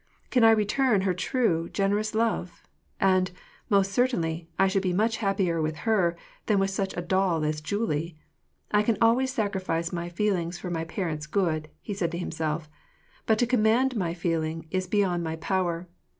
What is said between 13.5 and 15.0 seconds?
mand my feelings is